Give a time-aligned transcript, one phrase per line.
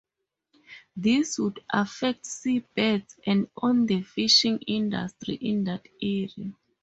[0.97, 6.53] This would affect sea birds and on the fishing industry in that area.